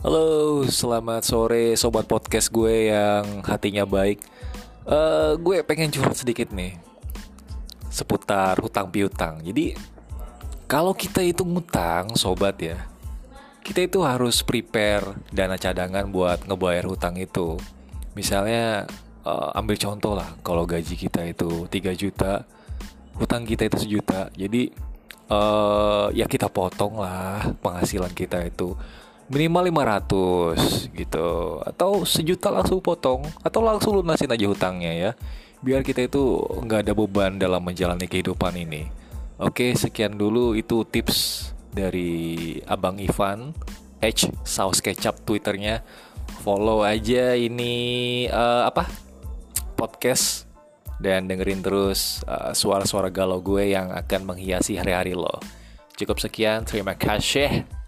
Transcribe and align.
Halo, 0.00 0.64
selamat 0.64 1.28
sore 1.28 1.76
sobat 1.76 2.08
podcast 2.08 2.48
gue 2.48 2.88
yang 2.88 3.44
hatinya 3.44 3.84
baik. 3.84 4.24
Uh, 4.88 5.36
gue 5.36 5.60
pengen 5.60 5.92
curhat 5.92 6.16
sedikit 6.16 6.48
nih 6.56 6.80
seputar 7.92 8.56
hutang 8.64 8.88
piutang. 8.88 9.44
Jadi 9.44 9.76
kalau 10.64 10.96
kita 10.96 11.20
itu 11.20 11.44
ngutang, 11.44 12.16
sobat 12.16 12.56
ya, 12.64 12.80
kita 13.60 13.84
itu 13.84 14.00
harus 14.00 14.40
prepare 14.40 15.04
dana 15.36 15.60
cadangan 15.60 16.08
buat 16.08 16.48
ngebayar 16.48 16.88
hutang 16.88 17.20
itu. 17.20 17.60
Misalnya 18.16 18.88
uh, 19.28 19.52
ambil 19.52 19.76
contoh 19.76 20.16
lah, 20.16 20.32
kalau 20.40 20.64
gaji 20.64 20.96
kita 20.96 21.28
itu 21.28 21.68
3 21.68 21.92
juta, 21.92 22.48
hutang 23.20 23.44
kita 23.44 23.68
itu 23.68 23.76
sejuta. 23.84 24.32
Jadi 24.32 24.72
uh, 25.28 26.08
ya 26.16 26.24
kita 26.24 26.48
potong 26.48 27.04
lah 27.04 27.52
penghasilan 27.60 28.16
kita 28.16 28.48
itu 28.48 28.72
minimal 29.30 29.70
500 29.70 30.90
gitu. 30.92 31.28
Atau 31.62 32.02
sejuta 32.02 32.50
langsung 32.50 32.82
potong. 32.82 33.24
Atau 33.46 33.62
langsung 33.62 33.96
lunasin 34.02 34.28
aja 34.28 34.46
hutangnya 34.50 34.92
ya. 34.92 35.10
Biar 35.62 35.86
kita 35.86 36.04
itu 36.04 36.42
nggak 36.66 36.84
ada 36.84 36.92
beban 36.92 37.38
dalam 37.38 37.62
menjalani 37.62 38.10
kehidupan 38.10 38.58
ini. 38.58 38.90
Oke 39.40 39.72
sekian 39.72 40.18
dulu 40.18 40.52
itu 40.58 40.84
tips 40.84 41.48
dari 41.72 42.58
abang 42.66 42.98
Ivan. 42.98 43.54
H 44.02 44.28
saus 44.42 44.82
kecap 44.82 45.22
twitternya. 45.22 45.86
Follow 46.42 46.82
aja 46.82 47.38
ini 47.38 48.26
uh, 48.28 48.66
apa? 48.66 48.90
Podcast. 49.78 50.50
Dan 51.00 51.32
dengerin 51.32 51.64
terus 51.64 52.20
uh, 52.28 52.52
suara-suara 52.52 53.08
galau 53.08 53.40
gue 53.40 53.72
yang 53.72 53.88
akan 53.88 54.36
menghiasi 54.36 54.76
hari-hari 54.76 55.16
lo. 55.16 55.40
Cukup 55.96 56.20
sekian 56.20 56.68
terima 56.68 56.92
kasih 56.92 57.79